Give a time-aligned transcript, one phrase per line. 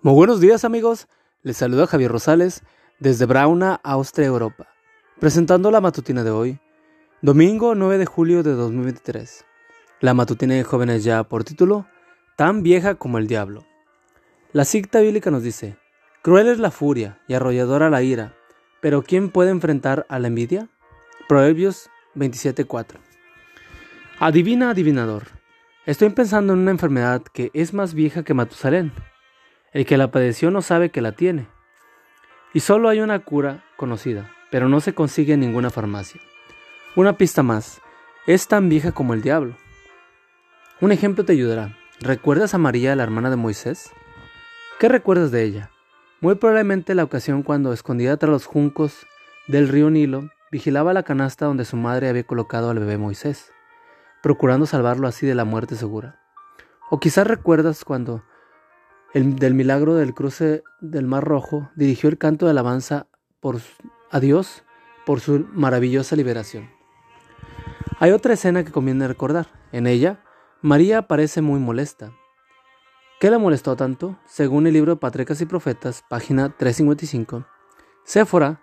[0.00, 1.08] Muy buenos días amigos,
[1.42, 2.62] les saluda Javier Rosales
[3.00, 4.68] desde Brauna, Austria, Europa,
[5.18, 6.60] presentando la matutina de hoy,
[7.20, 9.44] domingo 9 de julio de 2023.
[9.98, 11.88] La matutina de jóvenes ya por título,
[12.36, 13.66] Tan vieja como el diablo.
[14.52, 15.76] La cita bíblica nos dice,
[16.22, 18.36] Cruel es la furia y arrolladora la ira,
[18.80, 20.68] pero ¿quién puede enfrentar a la envidia?
[21.28, 23.00] Proverbios 27:4.
[24.20, 25.24] Adivina, adivinador.
[25.86, 28.92] Estoy pensando en una enfermedad que es más vieja que Matusalén
[29.72, 31.48] el que la padeció no sabe que la tiene.
[32.54, 36.20] Y solo hay una cura conocida, pero no se consigue en ninguna farmacia.
[36.96, 37.80] Una pista más,
[38.26, 39.56] es tan vieja como el diablo.
[40.80, 41.76] Un ejemplo te ayudará.
[42.00, 43.92] ¿Recuerdas a María, la hermana de Moisés?
[44.78, 45.70] ¿Qué recuerdas de ella?
[46.20, 49.06] Muy probablemente la ocasión cuando, escondida tras los juncos
[49.46, 53.52] del río Nilo, vigilaba la canasta donde su madre había colocado al bebé Moisés,
[54.22, 56.20] procurando salvarlo así de la muerte segura.
[56.90, 58.24] O quizás recuerdas cuando
[59.14, 63.06] el, del milagro del cruce del Mar Rojo, dirigió el canto de alabanza
[63.40, 63.56] por,
[64.10, 64.64] a Dios
[65.06, 66.70] por su maravillosa liberación.
[68.00, 69.48] Hay otra escena que conviene recordar.
[69.72, 70.22] En ella,
[70.62, 72.12] María parece muy molesta.
[73.20, 74.18] ¿Qué la molestó tanto?
[74.26, 77.46] Según el libro de Patricas y Profetas, página 355,
[78.04, 78.62] Séfora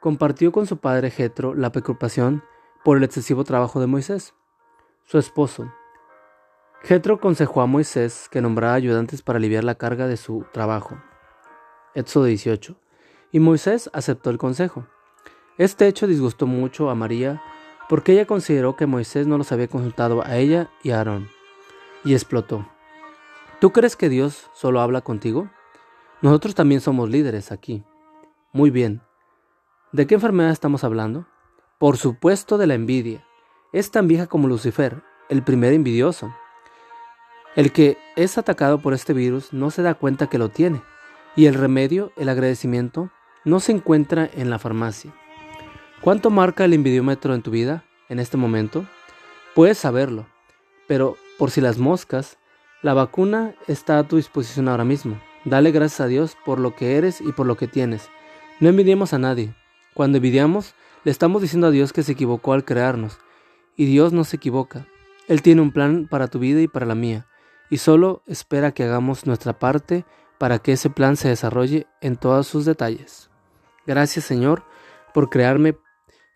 [0.00, 2.44] compartió con su padre Jetro la preocupación
[2.84, 4.34] por el excesivo trabajo de Moisés,
[5.04, 5.72] su esposo,
[6.82, 10.96] Jetro aconsejó a Moisés que nombrara ayudantes para aliviar la carga de su trabajo.
[11.94, 12.76] Éxodo 18.
[13.32, 14.86] Y Moisés aceptó el consejo.
[15.58, 17.42] Este hecho disgustó mucho a María
[17.88, 21.28] porque ella consideró que Moisés no los había consultado a ella y a Aarón.
[22.04, 22.68] Y explotó.
[23.60, 25.50] ¿Tú crees que Dios solo habla contigo?
[26.20, 27.84] Nosotros también somos líderes aquí.
[28.52, 29.02] Muy bien.
[29.92, 31.26] ¿De qué enfermedad estamos hablando?
[31.78, 33.24] Por supuesto de la envidia.
[33.72, 36.34] Es tan vieja como Lucifer, el primer envidioso.
[37.56, 40.82] El que es atacado por este virus no se da cuenta que lo tiene
[41.36, 43.10] y el remedio, el agradecimiento,
[43.46, 45.14] no se encuentra en la farmacia.
[46.02, 48.84] ¿Cuánto marca el envidiómetro en tu vida en este momento?
[49.54, 50.26] Puedes saberlo,
[50.86, 52.36] pero por si las moscas,
[52.82, 55.18] la vacuna está a tu disposición ahora mismo.
[55.46, 58.10] Dale gracias a Dios por lo que eres y por lo que tienes.
[58.60, 59.54] No envidiemos a nadie.
[59.94, 63.18] Cuando envidiamos, le estamos diciendo a Dios que se equivocó al crearnos.
[63.76, 64.86] Y Dios no se equivoca.
[65.26, 67.26] Él tiene un plan para tu vida y para la mía
[67.70, 70.04] y solo espera que hagamos nuestra parte
[70.38, 73.30] para que ese plan se desarrolle en todos sus detalles.
[73.86, 74.64] Gracias Señor
[75.14, 75.76] por crearme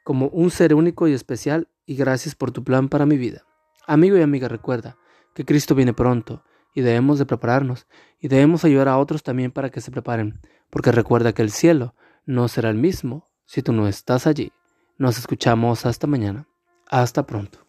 [0.04, 3.44] como un ser único y especial y gracias por tu plan para mi vida.
[3.86, 4.96] Amigo y amiga, recuerda
[5.34, 7.86] que Cristo viene pronto y debemos de prepararnos
[8.20, 10.40] y debemos ayudar a otros también para que se preparen,
[10.70, 11.94] porque recuerda que el cielo
[12.26, 14.52] no será el mismo si tú no estás allí.
[14.98, 16.46] Nos escuchamos hasta mañana.
[16.86, 17.59] Hasta pronto.